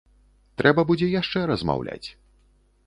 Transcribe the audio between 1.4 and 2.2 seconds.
размаўляць.